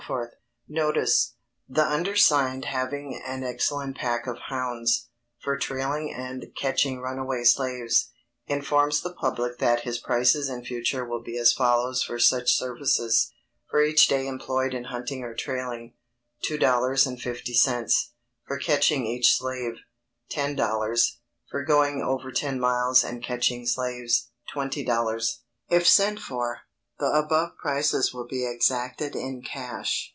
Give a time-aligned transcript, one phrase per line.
[0.67, 1.05] The
[1.83, 5.09] undersigned having an excellent pack of HOUNDS,
[5.41, 8.09] for trailing and catching runaway slaves,
[8.47, 13.31] informs the public that his prices in future will be as follows for such services:
[13.69, 15.93] For each day employed in hunting or trailing,
[16.49, 18.09] $2.50
[18.47, 19.75] For catching each slave,
[20.31, 21.11] 10.00
[21.49, 25.37] For going over ten miles and catching slaves, 20.00
[25.69, 26.61] If sent for,
[26.99, 30.09] the above prices will be exacted in cash.